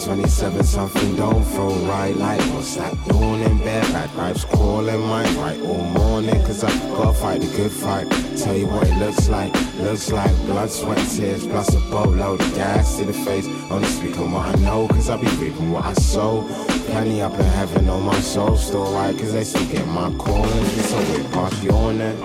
727 0.00 0.64
something 0.64 1.16
don't 1.16 1.44
feel 1.44 1.74
right. 1.86 2.14
Like 2.14 2.40
what's 2.52 2.76
that 2.76 2.92
doing 3.08 3.40
in 3.42 3.58
bed? 3.58 3.82
Bad 3.92 4.10
vibes 4.10 4.46
crawling 4.46 5.00
my 5.00 5.24
right 5.36 5.58
all 5.62 5.84
morning 5.84 6.34
Cause 6.44 6.64
I 6.64 6.70
gotta 6.90 7.14
fight 7.14 7.40
the 7.40 7.46
good 7.56 7.72
fight. 7.72 8.10
Tell 8.36 8.54
you 8.54 8.66
what 8.66 8.86
it 8.86 8.96
looks 8.98 9.28
like 9.28 9.54
Looks 9.78 10.12
like 10.12 10.34
blood, 10.44 10.70
sweat, 10.70 10.98
tears 11.08 11.46
Plus 11.46 11.74
a 11.74 11.80
boatload 11.90 12.40
of 12.42 12.54
gas 12.54 12.98
to 12.98 13.04
the 13.06 13.12
face. 13.12 13.46
Only 13.70 13.88
speaking 13.88 14.30
what 14.32 14.46
I 14.46 14.54
know 14.60 14.86
Cause 14.88 15.08
I 15.08 15.16
be 15.16 15.28
reaping 15.36 15.72
what 15.72 15.84
I 15.84 15.94
sow. 15.94 16.44
Plenty 16.90 17.22
up 17.22 17.32
in 17.34 17.46
heaven 17.46 17.88
on 17.88 18.02
my 18.02 18.20
soul 18.20 18.56
Still 18.56 18.92
right? 18.92 19.16
Cause 19.16 19.32
they 19.32 19.44
still 19.44 19.66
get 19.72 19.86
my 19.88 20.12
calling 20.18 20.66
It's 20.76 20.92
a 20.92 20.98
way 20.98 21.26
past 21.32 21.62
yawning. 21.62 22.18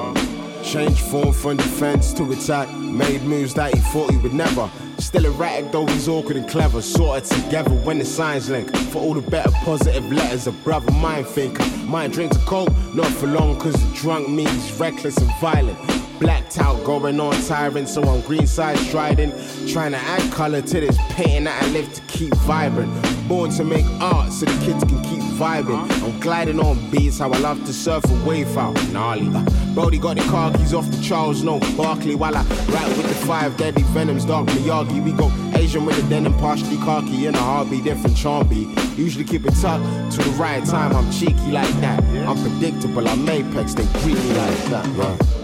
Change 0.63 1.01
form 1.01 1.31
from 1.31 1.57
defense 1.57 2.13
to 2.13 2.31
attack 2.31 2.67
Made 2.91 3.23
moves 3.23 3.53
that 3.55 3.73
he 3.73 3.79
thought 3.79 4.11
he 4.11 4.17
would 4.17 4.33
never 4.33 4.69
Still 5.01 5.25
erratic 5.25 5.71
though 5.71 5.87
he's 5.87 6.07
awkward 6.07 6.37
and 6.37 6.47
clever. 6.47 6.81
Sorted 6.81 7.25
together 7.25 7.71
when 7.71 7.97
the 7.97 8.05
signs 8.05 8.49
link. 8.49 8.73
For 8.91 8.99
all 8.99 9.15
the 9.15 9.29
better 9.29 9.51
positive 9.63 10.11
letters, 10.11 10.45
a 10.45 10.51
brother 10.51 10.91
mind 10.91 11.25
thinker. 11.25 11.65
Mind 11.85 12.13
drinks 12.13 12.37
a 12.37 12.39
coke, 12.41 12.69
not 12.93 13.07
for 13.07 13.27
long, 13.27 13.59
cause 13.59 13.73
the 13.73 13.95
drunk 13.95 14.29
means 14.29 14.71
reckless 14.79 15.17
and 15.17 15.31
violent. 15.41 16.00
Blacked 16.21 16.59
out, 16.59 16.83
going 16.83 17.19
on 17.19 17.33
tyrant, 17.45 17.89
so 17.89 18.07
on 18.07 18.21
green 18.21 18.45
side 18.45 18.77
striding. 18.77 19.31
Trying 19.67 19.93
to 19.93 19.97
add 19.97 20.31
color 20.31 20.61
to 20.61 20.79
this 20.79 20.95
painting 21.09 21.45
that 21.45 21.63
I 21.63 21.67
live 21.69 21.91
to 21.93 22.01
keep 22.01 22.31
vibrant. 22.35 22.93
Born 23.27 23.49
to 23.51 23.63
make 23.63 23.87
art 23.99 24.31
so 24.31 24.45
the 24.45 24.65
kids 24.65 24.83
can 24.83 25.01
keep 25.01 25.23
vibing. 25.41 25.89
I'm 26.03 26.19
gliding 26.19 26.59
on 26.59 26.91
beats, 26.91 27.17
how 27.17 27.31
I 27.31 27.39
love 27.39 27.65
to 27.65 27.73
surf 27.73 28.05
a 28.05 28.13
wave 28.23 28.55
out. 28.55 28.75
Gnarly. 28.89 29.35
Uh, 29.35 29.73
Brody 29.73 29.97
got 29.97 30.17
the 30.17 30.23
car 30.25 30.53
keys 30.53 30.75
off 30.75 30.85
the 30.91 31.01
Charles, 31.01 31.41
no 31.41 31.59
Barkley. 31.75 32.13
While 32.13 32.35
I 32.35 32.43
rap 32.43 32.87
with 32.97 33.07
the 33.07 33.25
five 33.25 33.57
deadly 33.57 33.81
venoms, 33.85 34.23
dark 34.23 34.45
Miyagi. 34.49 35.03
We 35.03 35.13
go 35.13 35.31
Asian 35.59 35.85
with 35.87 35.99
the 35.99 36.07
denim, 36.07 36.37
partially 36.37 36.77
khaki, 36.77 37.25
and 37.25 37.35
a 37.35 37.39
heartbeat, 37.39 37.83
different 37.83 38.15
charm 38.15 38.47
beat. 38.47 38.67
Usually 38.95 39.25
keep 39.25 39.47
it 39.47 39.55
tucked 39.55 40.11
to 40.11 40.21
the 40.21 40.29
right 40.37 40.63
time. 40.65 40.95
I'm 40.95 41.11
cheeky 41.11 41.51
like 41.51 41.73
that. 41.81 42.03
I'm 42.27 42.39
predictable, 42.43 43.07
I'm 43.07 43.27
apex, 43.27 43.73
they 43.73 43.85
greet 44.01 44.17
me 44.17 44.33
like 44.33 44.65
that. 44.65 44.85
Right. 44.95 45.40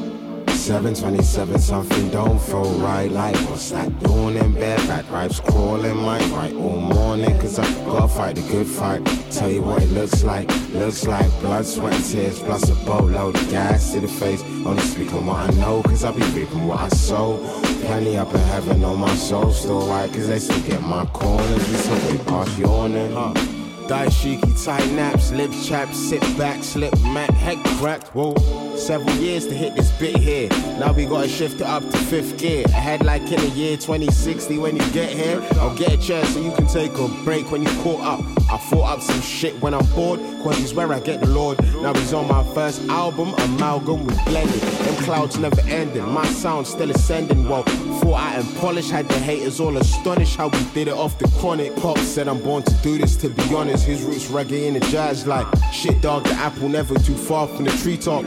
727 0.68 1.60
something 1.60 2.10
don't 2.10 2.42
feel 2.42 2.70
right 2.80 3.10
Like 3.10 3.38
what's 3.50 3.72
that 3.72 3.88
doing 4.00 4.36
in 4.36 4.52
bed? 4.52 4.78
Bad 4.90 5.06
vibes 5.06 5.42
crawling 5.42 5.96
my 5.96 6.20
right 6.26 6.54
all 6.56 6.82
morning 6.82 7.40
Cause 7.40 7.58
I 7.58 7.64
gotta 7.86 8.10
fight 8.10 8.36
the 8.36 8.42
good 8.42 8.68
fight 8.68 9.06
Tell 9.32 9.50
you 9.50 9.62
what 9.62 9.82
it 9.82 9.90
looks 9.92 10.26
like 10.26 10.50
Looks 10.74 11.08
like 11.08 11.32
blood, 11.40 11.66
sweat 11.66 11.94
and 11.94 12.04
tears 12.04 12.40
Plus 12.40 12.70
a 12.70 12.76
boatload 12.86 13.38
of 13.38 13.50
gas 13.50 13.94
to 13.94 14.02
the 14.02 14.10
face 14.10 14.44
Only 14.66 14.82
speaking 14.82 15.26
what 15.26 15.50
I 15.50 15.54
know 15.54 15.84
Cause 15.84 16.04
I 16.04 16.12
be 16.12 16.24
reaping 16.38 16.68
what 16.68 16.82
I 16.82 16.90
sow 16.90 17.38
Plenty 17.86 18.18
up 18.18 18.34
in 18.34 18.42
heaven 18.42 18.84
on 18.84 19.00
my 19.00 19.16
soul 19.16 19.54
Still 19.54 19.88
right 19.88 20.12
cause 20.12 20.28
they 20.28 20.40
still 20.40 20.62
get 20.64 20.82
my 20.82 21.06
corners 21.14 21.66
We 21.70 21.76
still 21.78 22.12
way 22.12 22.18
past 22.26 22.58
yawning 22.58 23.14
huh. 23.14 23.34
Dashiki, 23.88 24.66
tight 24.66 24.92
naps, 24.92 25.32
lips 25.32 25.66
chapped, 25.66 25.96
sit 25.96 26.20
back, 26.38 26.62
slip 26.62 26.94
mat, 27.04 27.30
head 27.30 27.58
cracked. 27.80 28.14
Whoa, 28.14 28.34
several 28.78 29.16
years 29.18 29.46
to 29.48 29.54
hit 29.54 29.76
this 29.76 29.92
bit 29.92 30.16
here. 30.16 30.50
Now 30.80 30.94
we 30.94 31.06
gotta 31.06 31.28
shift 31.28 31.62
it 31.62 31.68
up 31.68 31.84
to 31.90 31.98
fifth 31.98 32.38
gear. 32.38 32.64
Ahead 32.66 33.04
like 33.06 33.24
in 33.24 33.40
the 33.40 33.50
year 33.50 33.78
2060 33.78 34.58
when 34.58 34.76
you 34.76 34.92
get 34.92 35.10
here. 35.10 35.42
I'll 35.54 35.76
get 35.76 35.94
a 35.94 35.98
chair 35.98 36.24
so 36.26 36.40
you 36.40 36.52
can 36.52 36.68
take 36.68 36.98
a 36.98 37.08
break 37.24 37.52
when 37.52 37.64
you 37.64 37.70
caught 37.82 38.02
up. 38.02 38.20
I 38.52 38.58
thought 38.58 38.98
up 38.98 39.02
some 39.02 39.22
shit 39.22 39.60
when 39.62 39.74
I'm 39.74 39.86
bored, 39.88 40.20
cause 40.42 40.58
he's 40.58 40.74
where 40.74 40.92
I 40.94 41.00
get 41.00 41.20
the 41.20 41.28
Lord. 41.28 41.62
Now 41.82 41.94
he's 41.94 42.14
on 42.14 42.28
my 42.28 42.44
first 42.54 42.82
album, 42.88 43.34
Amalgam, 43.40 44.06
we 44.06 44.14
blended. 44.26 44.62
Them 44.62 45.04
clouds 45.04 45.38
never 45.38 45.62
ending, 45.62 46.08
my 46.10 46.26
sound 46.28 46.66
still 46.68 46.92
ascending. 46.92 47.50
Well, 47.50 47.64
thought 47.64 48.22
I 48.22 48.36
and 48.36 48.56
polish 48.58 48.90
had 48.90 49.08
the 49.10 49.20
haters 49.20 49.60
all 49.60 49.76
astonished 49.76 50.36
how 50.36 50.48
we 50.48 50.64
did 50.74 50.88
it 50.88 50.94
off 50.94 51.18
the 51.18 51.28
chronic. 51.40 51.76
Pop 51.78 51.98
said 52.00 52.28
I'm 52.28 52.42
born 52.42 52.64
to 52.64 52.74
do 52.76 52.98
this, 52.98 53.16
to 53.18 53.30
be 53.30 53.56
honest. 53.56 53.86
His 53.86 54.04
roots 54.04 54.28
reggae 54.28 54.68
and 54.68 54.76
the 54.78 54.92
jazz 54.92 55.28
like 55.28 55.48
shit 55.74 56.02
dog, 56.02 56.24
the 56.24 56.34
apple 56.34 56.70
never 56.70 56.98
too 57.00 57.16
far 57.16 57.48
from 57.48 57.66
the 57.66 57.72
treetop. 57.72 58.24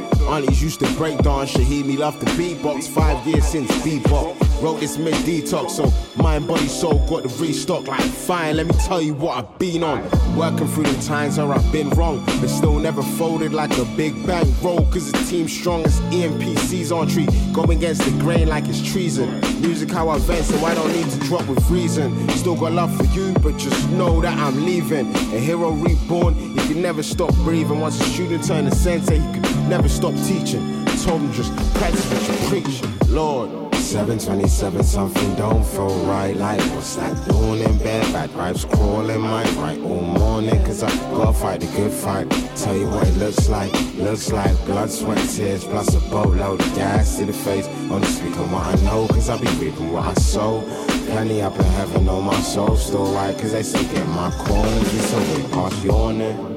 Used 0.48 0.80
to 0.80 0.90
break 0.94 1.18
dance, 1.18 1.52
Shaheed 1.52 1.84
me 1.84 1.96
love 1.96 2.18
the 2.20 2.26
beatbox. 2.32 2.88
Five 2.88 3.26
years 3.26 3.44
since 3.44 3.70
bebop. 3.82 4.49
Wrote 4.60 4.81
this 4.81 4.98
mid 4.98 5.15
detox, 5.25 5.71
so 5.71 5.91
mind, 6.22 6.47
body, 6.47 6.69
soul 6.69 6.98
got 7.09 7.22
the 7.22 7.31
restock 7.43 7.87
like 7.87 8.03
fine. 8.03 8.56
Let 8.56 8.66
me 8.66 8.75
tell 8.75 9.00
you 9.00 9.15
what 9.15 9.38
I've 9.38 9.59
been 9.59 9.82
on. 9.82 10.03
Working 10.37 10.69
through 10.69 10.84
the 10.84 11.03
times 11.03 11.38
where 11.38 11.50
I've 11.50 11.72
been 11.72 11.88
wrong, 11.91 12.22
but 12.26 12.48
still 12.48 12.78
never 12.78 13.03
folded 13.03 13.54
like 13.54 13.75
a 13.78 13.87
big 13.97 14.26
bang 14.26 14.53
roll. 14.60 14.84
Cause 14.93 15.10
the 15.12 15.19
team's 15.31 15.59
strong 15.59 15.82
as 15.84 15.98
EMPC's 16.12 16.93
on 16.93 17.09
tree. 17.09 17.26
Against 17.71 18.03
the 18.04 18.10
grain 18.22 18.48
like 18.48 18.69
it's 18.69 18.82
treason. 18.82 19.41
Music 19.62 19.91
how 19.91 20.10
I 20.10 20.19
vent, 20.19 20.44
so 20.44 20.62
I 20.66 20.75
don't 20.75 20.92
need 20.92 21.09
to 21.09 21.19
drop 21.21 21.47
with 21.47 21.71
reason. 21.71 22.28
Still 22.31 22.56
got 22.56 22.72
love 22.72 22.94
for 22.94 23.04
you, 23.04 23.32
but 23.34 23.56
just 23.56 23.88
know 23.91 24.21
that 24.21 24.37
I'm 24.37 24.66
leaving. 24.66 25.09
A 25.15 25.38
hero 25.38 25.71
reborn, 25.71 26.37
you 26.38 26.62
can 26.62 26.82
never 26.82 27.03
stop 27.03 27.32
breathing. 27.37 27.81
Once 27.81 27.98
a 27.98 28.04
student 28.04 28.47
turned 28.47 28.71
to 28.71 28.77
sensei, 28.77 29.16
you 29.16 29.32
could 29.32 29.69
never 29.69 29.88
stop 29.88 30.15
teaching. 30.27 30.84
Told 31.04 31.22
him 31.22 31.32
just 31.32 31.54
practice 31.77 32.04
what 32.12 32.28
you 32.28 32.48
preach, 32.48 33.09
Lord. 33.09 33.69
727 33.80 34.84
something 34.84 35.34
don't 35.36 35.64
feel 35.64 35.88
right. 36.04 36.36
Like 36.36 36.60
what's 36.74 36.96
that 36.96 37.14
doing 37.28 37.60
in 37.60 37.78
bed? 37.78 38.12
Bad 38.12 38.30
vibes 38.30 38.70
crawling 38.70 39.20
my 39.20 39.42
right 39.52 39.80
all 39.80 40.02
morning 40.02 40.62
Cause 40.64 40.82
I 40.82 40.91
gotta 41.10 41.32
fight 41.32 41.60
the 41.60 41.66
good 41.68 41.92
fight. 41.92 42.30
Tell 42.56 42.76
you 42.76 42.86
what 42.86 43.08
it 43.08 43.16
looks 43.16 43.48
like 43.48 43.72
Looks 43.96 44.30
like 44.30 44.54
blood, 44.66 44.91
sweat, 44.91 45.18
tears 45.30 45.64
Plus 45.64 45.94
a 45.94 46.00
boatload 46.10 46.60
of 46.60 46.74
gas 46.74 47.18
to 47.18 47.24
the 47.24 47.32
face. 47.32 47.66
Only 47.91 48.06
speaking 48.06 48.50
what 48.52 48.66
I 48.66 48.74
know 48.84 49.08
Cause 49.08 49.28
I 49.28 49.38
be 49.38 49.48
reaping 49.64 49.92
what 49.92 50.04
I 50.04 50.14
sow. 50.14 50.60
Plenty 51.06 51.42
up 51.42 51.56
in 51.56 51.64
heaven 51.64 52.08
on 52.08 52.24
my 52.24 52.41
soul 52.41 52.76
Still 52.76 53.12
right 53.14 53.36
cause 53.36 53.52
they 53.52 53.62
still 53.62 53.82
get 53.92 54.06
my 54.08 54.30
corners 54.30 54.92
We 54.92 54.98
so 55.00 55.18
way 55.18 55.42
past 55.50 55.84
yawning 55.84 56.49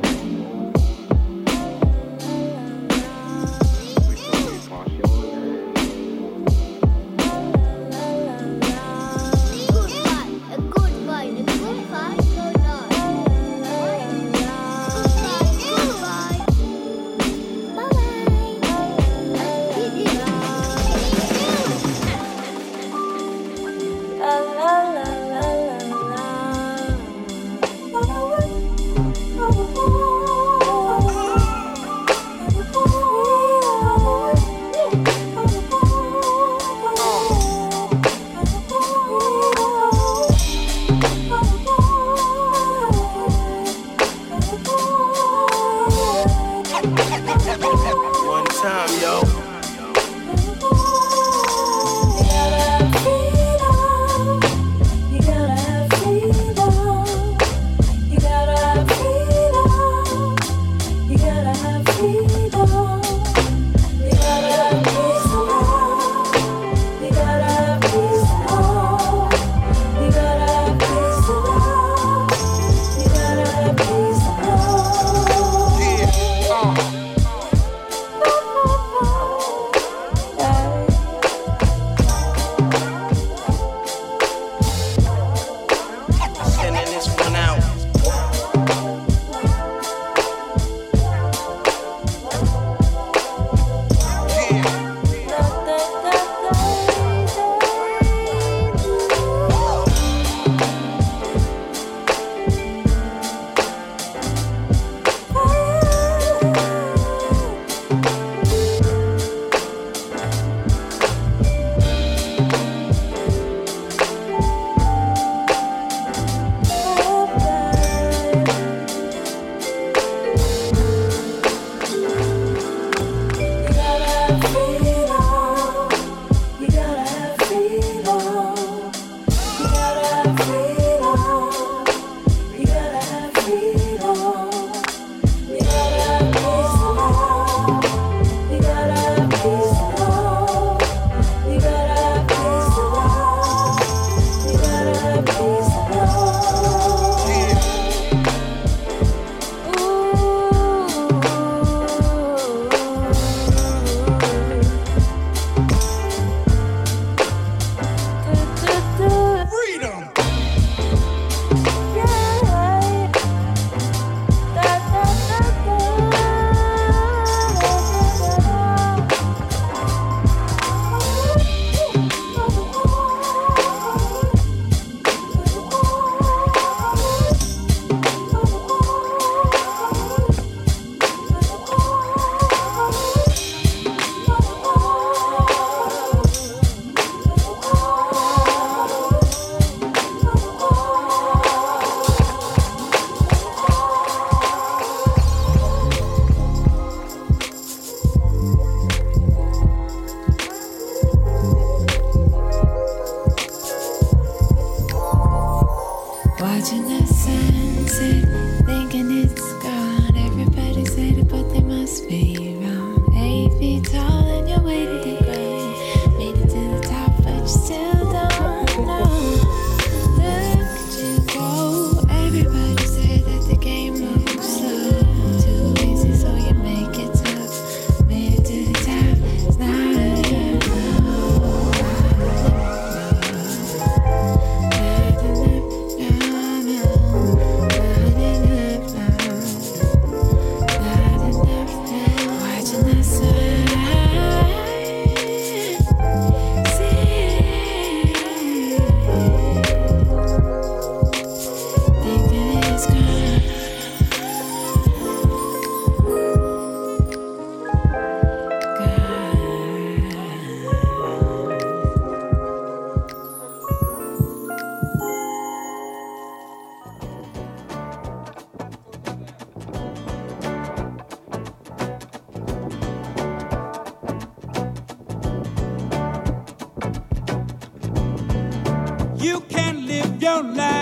out 280.34 280.46
loud. 280.56 280.73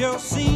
you'll 0.00 0.18
see 0.18 0.49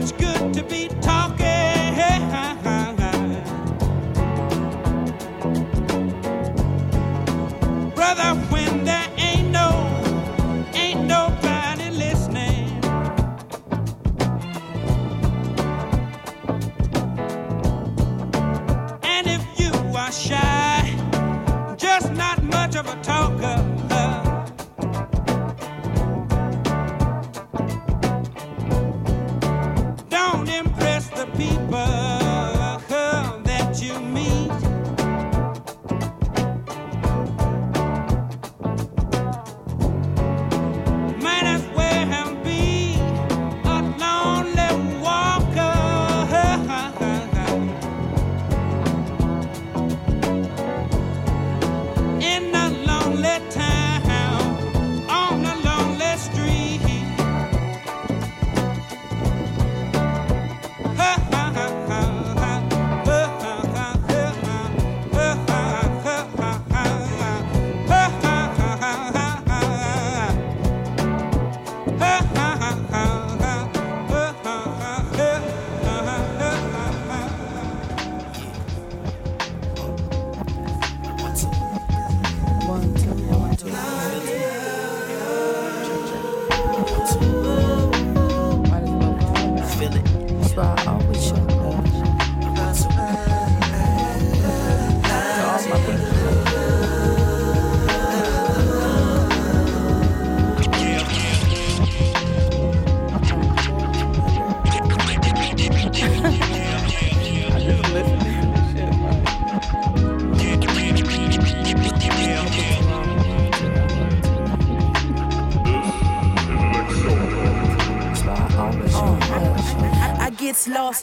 much 0.00 0.14
good 0.18 0.52
to 0.52 0.62
be 0.64 0.88
taught. 1.00 1.25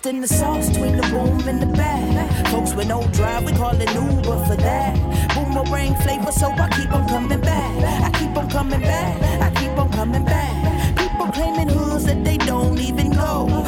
Lost 0.03 0.13
in 0.13 0.21
the 0.21 0.27
sauce 0.27 0.69
between 0.69 0.97
the 0.97 1.03
boom 1.03 1.47
and 1.47 1.61
the 1.61 1.65
bad. 1.77 2.47
Folks 2.47 2.73
with 2.73 2.87
no 2.87 3.07
drive, 3.11 3.45
we 3.45 3.51
call 3.53 3.75
it 3.79 3.93
Uber 3.93 4.45
for 4.45 4.55
that. 4.55 4.95
Boomerang 5.33 5.95
flavor, 5.95 6.31
so 6.31 6.49
I 6.49 6.69
keep 6.69 6.91
on 6.93 7.07
coming 7.07 7.41
back. 7.41 8.03
I 8.03 8.09
keep 8.19 8.35
on 8.37 8.49
coming 8.49 8.81
back. 8.81 9.21
I 9.41 9.49
keep 9.59 9.77
on 9.77 9.91
coming 9.91 10.25
back. 10.25 10.97
People 10.97 11.27
claiming 11.27 11.69
hoods 11.69 12.05
that 12.05 12.23
they 12.23 12.37
don't 12.37 12.79
even 12.79 13.12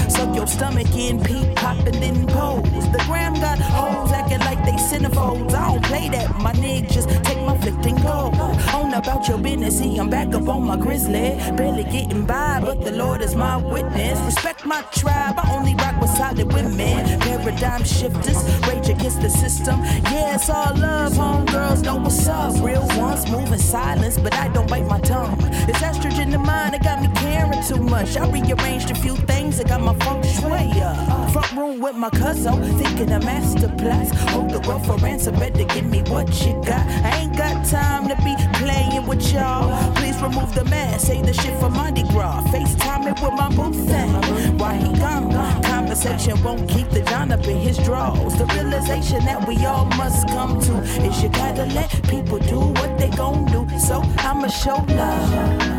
Suck 0.10 0.36
your 0.36 0.48
stomach 0.48 0.94
in, 0.96 1.22
peep, 1.24 1.55
popping, 1.55 2.00
then 2.00 2.27
pose. 2.27 2.91
The 2.91 3.03
gram 3.08 3.34
got 3.36 3.60
hoes 3.60 4.12
acting 4.12 4.39
like 4.39 4.63
they 4.65 4.74
centerfolds. 4.74 5.53
I 5.53 5.74
don't 5.74 5.84
play 5.86 6.10
that, 6.10 6.36
my 6.39 6.53
nigga. 6.53 6.91
Just 6.91 7.10
take 7.24 7.41
my 7.41 7.58
flick 7.58 7.86
and 7.86 8.01
go. 8.01 8.32
On 8.74 8.94
about 8.94 9.27
your 9.27 9.38
business, 9.38 9.79
see, 9.79 9.98
I'm 9.98 10.10
back 10.10 10.34
up 10.34 10.48
on 10.48 10.63
my 10.63 10.77
grizzly. 10.77 11.38
Barely 11.58 11.84
getting 11.84 12.25
by, 12.25 12.62
but 12.62 12.84
the 12.84 12.91
Lord 12.91 13.22
is 13.22 13.36
my 13.36 13.58
witness. 13.58 14.20
Respect 14.20 14.65
my 14.65 14.82
tribe, 14.94 15.36
I 15.38 15.51
only 15.55 15.75
rock 15.75 16.00
with 16.01 16.12
solid 16.12 16.51
women. 16.53 17.20
Paradigm 17.20 17.84
shifters, 17.84 18.38
rage 18.67 18.89
against 18.89 19.22
the 19.22 19.29
system. 19.29 19.79
Yeah, 20.12 20.36
it's 20.36 20.50
all 20.50 20.75
love, 20.75 21.13
homegirls 21.13 21.84
know 21.84 21.98
what's 21.98 22.27
up. 22.27 22.53
Real 22.63 22.88
ones 22.98 23.29
move 23.32 23.51
in 23.51 23.60
silence, 23.60 24.17
but 24.17 24.34
I 24.36 24.48
don't 24.50 24.70
bite 24.70 24.88
my 24.88 25.00
tongue. 25.00 25.38
It's 25.70 25.79
estrogen 25.79 26.34
in 26.34 26.41
mind, 26.41 26.75
it 26.75 26.84
got 26.84 27.01
me 27.01 27.10
caring 27.15 27.63
too 27.63 27.82
much. 27.82 28.17
I 28.17 28.29
rearranged 28.29 28.91
a 28.91 28.96
few 28.96 29.15
things, 29.15 29.60
got 29.67 29.81
my 29.81 29.93
feng 30.00 30.24
shui 30.24 30.81
up. 30.81 31.31
Front 31.31 31.51
room 31.53 31.79
with 31.79 31.95
my 31.95 32.10
cousin, 32.10 32.63
thinking 32.77 33.12
a 33.12 33.19
master 33.19 33.72
plus. 33.77 34.10
Hold 34.31 34.51
the 34.51 34.60
world 34.62 34.86
for 34.86 34.98
ransom, 34.98 35.36
better 35.36 35.65
give 35.65 35.86
me 35.86 36.01
what 36.03 36.27
you 36.45 36.53
got. 36.65 36.86
I 37.03 37.22
ain't 37.22 37.38
got 37.38 37.65
time 37.65 38.07
to 38.07 38.15
be 38.17 38.36
playing 38.60 39.05
with 39.05 39.34
y'all. 39.34 39.93
Please 39.95 40.22
remove 40.22 40.53
the 40.55 40.65
mask, 40.65 41.07
say 41.07 41.22
the 41.22 41.34
shit 41.34 41.60
for 41.60 41.69
Mardi 41.69 42.03
Gras. 42.03 42.43
FaceTime 42.53 43.07
it 43.12 43.22
with 43.22 43.34
my 43.34 43.50
boo 43.55 43.74
thing. 43.74 44.57
Why 44.57 44.75
he 44.75 44.91
gone? 45.00 45.31
Conversation 45.63 46.41
won't 46.43 46.69
keep 46.69 46.89
the 46.89 47.01
John 47.01 47.31
up 47.31 47.45
in 47.48 47.57
his 47.57 47.77
drawers. 47.77 48.36
The 48.36 48.45
realization 48.48 49.24
that 49.25 49.48
we 49.48 49.57
all 49.65 49.86
must 49.98 50.27
come 50.29 50.60
to 50.60 50.74
is 51.05 51.22
you 51.22 51.29
gotta 51.29 51.65
let 51.65 51.91
people 52.10 52.39
do 52.39 52.60
what 52.60 52.98
they 52.98 53.10
gon' 53.10 53.45
do. 53.45 53.67
So 53.79 54.01
I'ma 54.19 54.48
show 54.48 54.84
love. 54.89 55.75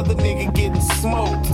Another 0.00 0.22
nigga 0.22 0.54
getting 0.54 0.80
smoked. 0.80 1.50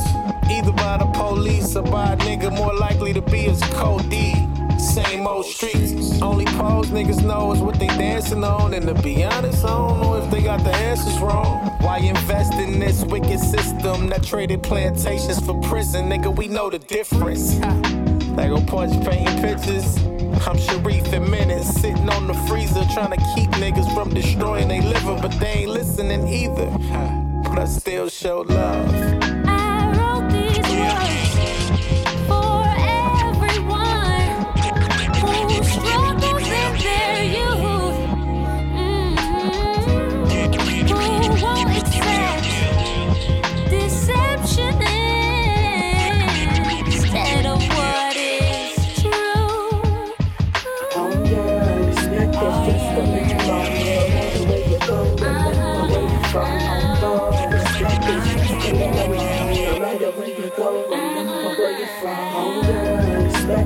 Either 0.49 0.71
by 0.73 0.99
the 0.99 1.11
police 1.15 1.75
or 1.75 1.83
by 1.83 2.13
a 2.13 2.17
nigga 2.19 2.57
more 2.57 2.73
likely 2.75 3.13
to 3.13 3.21
be 3.21 3.53
cold 3.73 4.09
D. 4.09 4.35
Same 4.79 5.27
old 5.27 5.47
streets. 5.47 6.23
Only 6.23 6.45
pose 6.45 6.87
niggas 6.91 7.25
know 7.25 7.53
is 7.53 7.59
what 7.59 7.81
they 7.81 7.89
dancing 7.89 8.45
on. 8.45 8.73
And 8.75 8.87
to 8.87 8.95
be 9.03 9.25
honest, 9.25 9.65
I 9.65 9.69
don't 9.69 10.01
know 10.01 10.15
if 10.15 10.31
they 10.31 10.43
got 10.43 10.63
the 10.63 10.71
answers 10.71 11.19
wrong. 11.19 11.71
Why 11.81 11.99
invest 11.99 12.53
in 12.55 12.79
this 12.79 13.03
wicked 13.05 13.41
system 13.41 14.09
that 14.11 14.23
traded 14.23 14.63
plantations 14.63 15.45
for 15.45 15.61
prison? 15.63 16.09
Nigga, 16.09 16.35
we 16.35 16.47
know 16.47 16.71
the 16.71 16.79
difference. 16.79 17.59
They 18.37 18.49
go 18.49 18.61
punch 18.65 18.93
painting 19.05 19.41
pictures. 19.43 19.97
I'm 20.47 20.59
Sharif 20.59 21.13
in 21.13 21.29
minutes, 21.29 21.81
sitting 21.81 22.09
on 22.11 22.29
the 22.29 22.35
freezer, 22.47 22.85
trying 22.95 23.11
to 23.11 23.35
keep 23.35 23.51
niggas 23.63 23.93
from 23.93 24.11
destroying 24.11 24.69
their 24.69 24.83
liver, 24.83 25.19
but 25.21 25.33
they 25.41 25.65
ain't 25.65 25.71
listening 25.71 26.29
either. 26.29 27.26
But 27.57 27.63
I 27.63 27.69
still 27.69 28.11
show 28.11 28.43
love. 28.43 29.17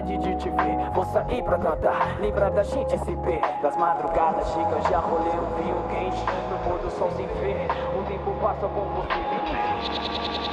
De 0.00 0.34
te 0.36 0.48
ver, 0.48 0.90
vou 0.94 1.04
sair 1.04 1.42
pra 1.42 1.58
cantar. 1.58 2.18
Lembra 2.20 2.50
da 2.50 2.62
gente 2.62 2.96
ver. 2.96 3.40
Das 3.62 3.76
madrugadas 3.76 4.48
chega, 4.48 4.80
já 4.90 4.98
rolei 4.98 5.28
um 5.28 5.62
vinho 5.62 5.76
quente. 5.90 6.24
No 6.50 6.58
pôr 6.64 6.78
do 6.78 6.90
sol 6.90 7.10
sem 7.16 7.26
ver. 7.26 7.68
Um 7.96 8.02
tempo 8.04 8.34
passa 8.40 8.66
com 8.66 8.80
você. 8.94 10.49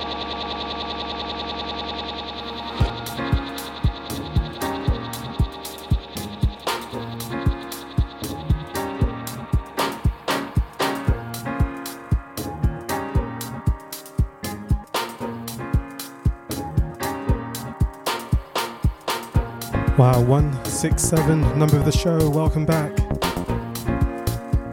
Wow, 19.97 20.21
167, 20.21 21.57
number 21.57 21.75
of 21.75 21.83
the 21.83 21.91
show. 21.91 22.29
Welcome 22.29 22.67
back. 22.67 22.95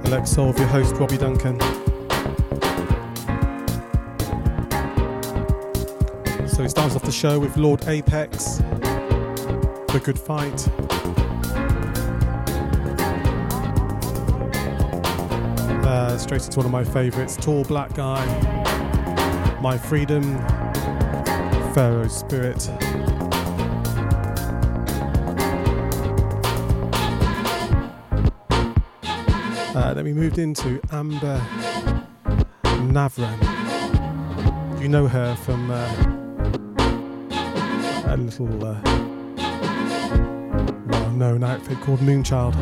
ElecSoul, 0.05 0.55
your 0.59 0.67
host, 0.67 0.95
Robbie 0.97 1.17
Duncan. 1.17 1.59
So 6.47 6.63
he 6.63 6.69
starts 6.69 6.95
off 6.95 7.05
the 7.05 7.11
show 7.11 7.41
with 7.41 7.57
Lord 7.57 7.89
Apex, 7.89 8.59
The 9.89 10.03
Good 10.05 10.19
Fight. 10.19 10.69
Uh, 15.87 16.19
straight 16.19 16.45
into 16.45 16.59
one 16.59 16.67
of 16.67 16.73
my 16.73 16.85
favourites, 16.85 17.37
Tall 17.37 17.65
Black 17.65 17.95
Guy, 17.95 18.23
My 19.63 19.79
Freedom, 19.79 20.23
Pharoah 21.73 22.11
Spirit. 22.11 22.69
Uh, 29.95 29.99
then 29.99 30.07
we 30.07 30.13
moved 30.13 30.39
into 30.39 30.81
Amber 30.91 31.41
Navran, 32.91 33.39
you 34.83 34.89
know 34.89 35.07
her 35.07 35.37
from 35.37 35.71
uh, 35.71 35.77
a 38.13 38.17
little 38.17 38.65
uh, 38.65 38.77
well 40.89 41.11
known 41.11 41.45
outfit 41.45 41.81
called 41.83 42.01
Moonchild. 42.01 42.55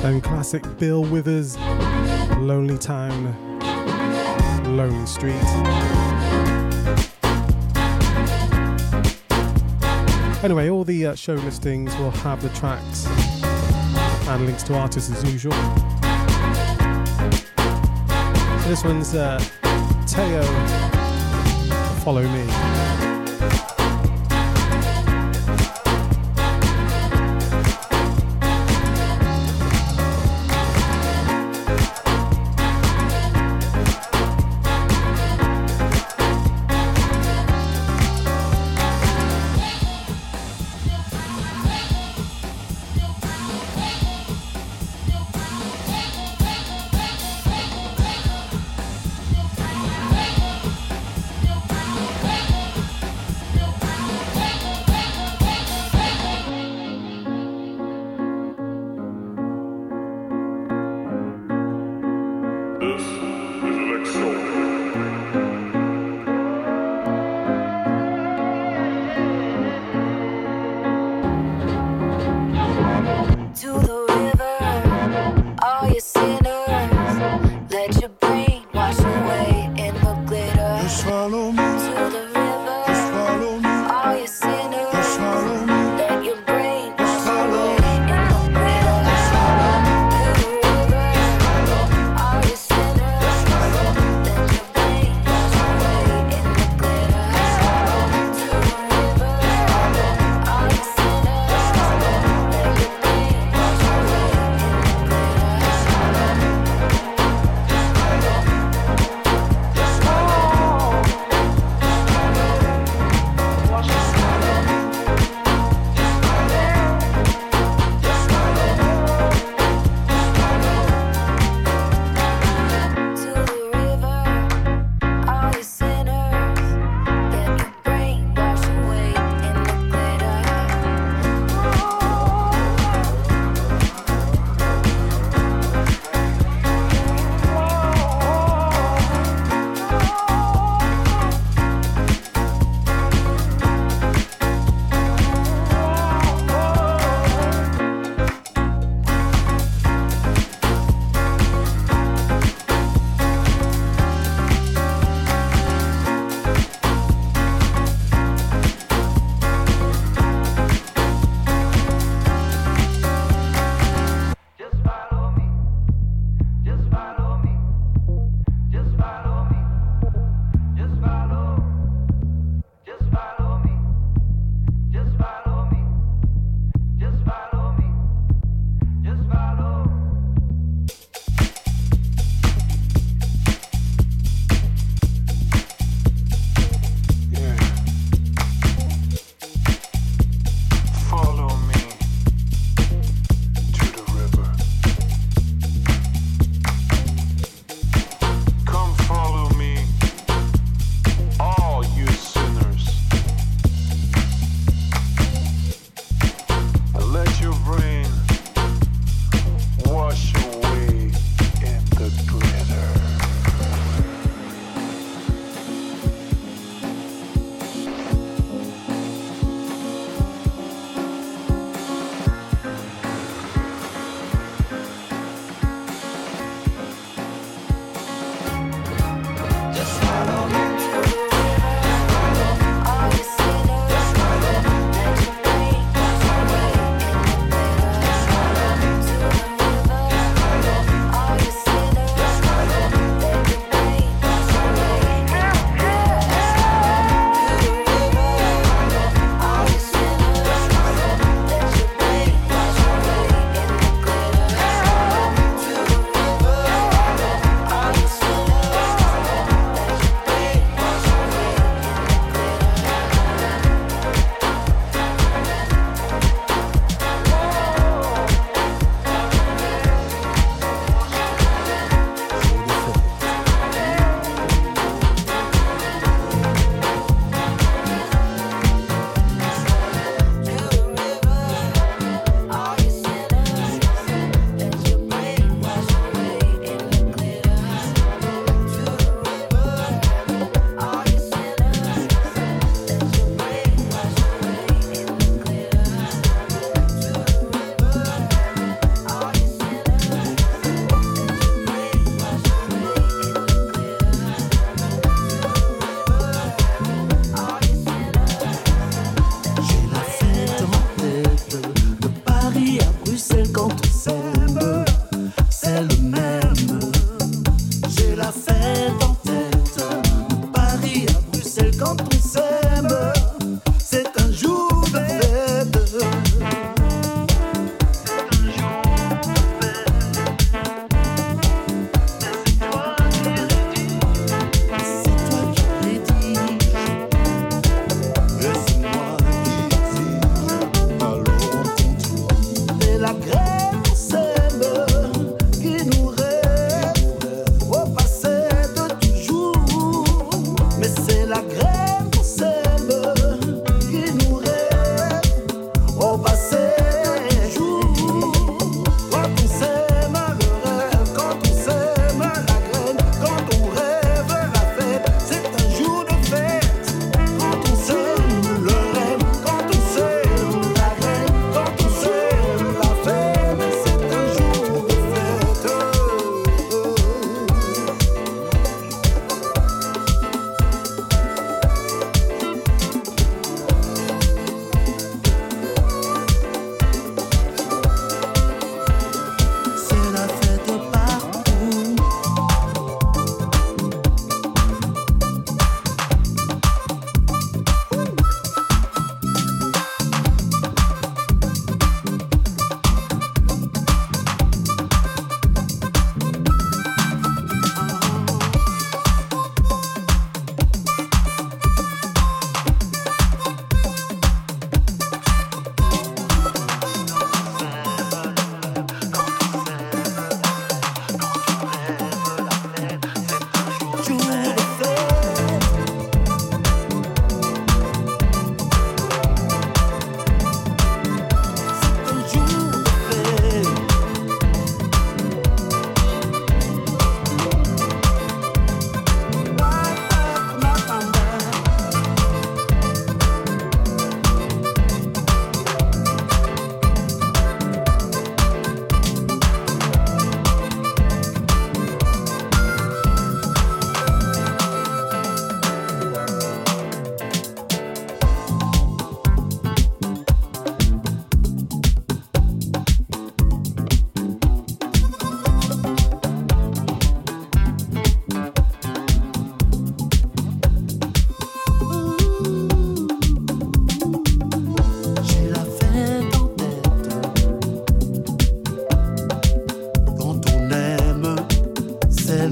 Then 0.00 0.22
classic 0.22 0.62
Bill 0.78 1.04
Withers, 1.04 1.58
Lonely 2.38 2.78
Town, 2.78 3.34
Lonely 4.74 5.04
Street. 5.04 5.34
Anyway, 10.42 10.70
all 10.70 10.84
the 10.84 11.08
uh, 11.08 11.14
show 11.14 11.34
listings 11.34 11.94
will 11.96 12.12
have 12.12 12.40
the 12.40 12.48
tracks 12.50 13.06
and 14.28 14.46
links 14.46 14.62
to 14.64 14.74
artists 14.74 15.10
as 15.10 15.32
usual. 15.32 15.52
So 18.62 18.68
this 18.68 18.84
one's 18.84 19.14
uh, 19.14 19.38
TTeo, 20.06 20.44
Follow 22.02 22.22
Me. 22.22 23.13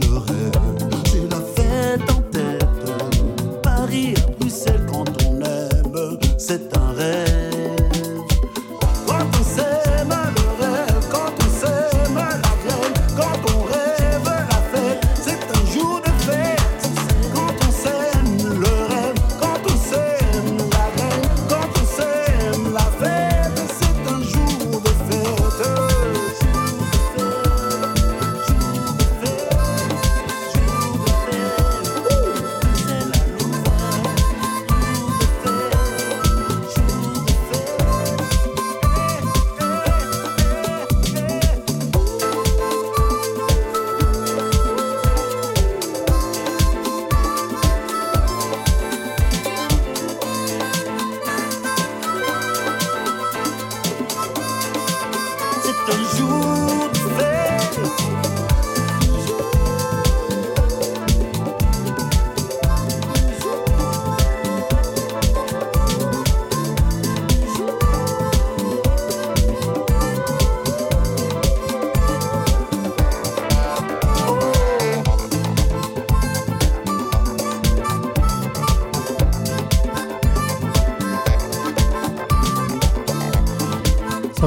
I've 0.04 0.91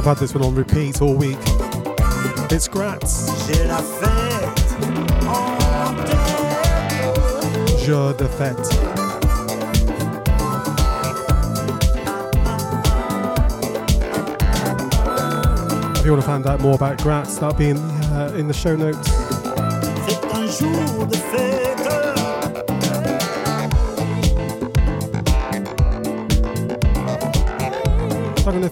had 0.06 0.18
this 0.18 0.34
one 0.34 0.44
on 0.44 0.54
repeat 0.54 1.02
all 1.02 1.16
week. 1.16 1.36
It's 2.48 2.68
Gratts. 2.68 3.26
Jour 7.84 8.12
de 8.12 8.28
fête. 8.28 8.56
If 15.96 16.04
you 16.04 16.12
want 16.12 16.22
to 16.22 16.26
find 16.26 16.46
out 16.46 16.60
more 16.60 16.76
about 16.76 17.02
Gratts, 17.02 17.34
that'll 17.38 17.58
be 17.58 17.70
in, 17.70 17.78
uh, 17.78 18.32
in 18.36 18.46
the 18.46 18.54
show 18.54 18.76
notes. 18.76 19.10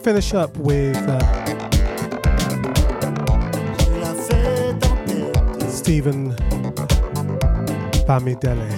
Finish 0.04 0.34
up 0.34 0.54
with 0.58 0.98
uh, 1.08 1.18
Steven 5.70 6.36
Bamidele. 8.06 8.68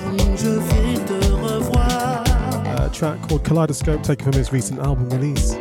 A 2.78 2.90
track 2.90 3.20
called 3.28 3.42
Kaleidoscope, 3.42 4.04
taken 4.04 4.24
from 4.26 4.34
his 4.34 4.52
recent 4.52 4.78
album 4.78 5.10
release. 5.10 5.56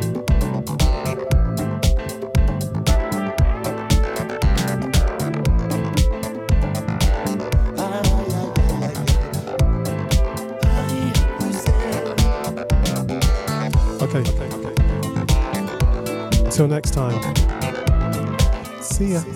Until 16.58 16.68
next 16.68 16.94
time. 16.94 17.20
See 18.80 19.12
ya. 19.12 19.35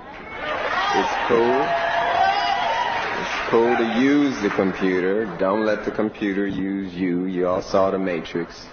It's 0.93 1.15
cool. 1.27 1.61
It's 3.21 3.49
cool 3.49 3.75
to 3.77 3.99
use 3.99 4.41
the 4.41 4.49
computer. 4.49 5.25
Don't 5.37 5.65
let 5.65 5.85
the 5.85 5.91
computer 5.91 6.45
use 6.47 6.93
you. 6.93 7.25
You 7.25 7.47
all 7.47 7.61
saw 7.61 7.91
the 7.91 7.99
Matrix. 7.99 8.65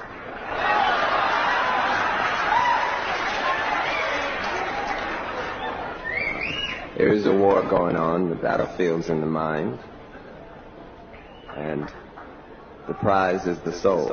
There 6.96 7.12
is 7.12 7.26
a 7.26 7.32
war 7.32 7.62
going 7.62 7.96
on. 7.96 8.30
The 8.30 8.36
battlefield's 8.36 9.08
in 9.08 9.20
the 9.20 9.26
mind 9.26 9.78
and 11.58 11.92
the 12.86 12.94
prize 12.94 13.46
is 13.46 13.58
the 13.60 13.72
soul. 13.72 14.06